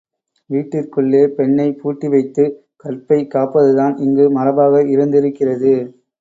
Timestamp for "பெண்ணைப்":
1.27-1.77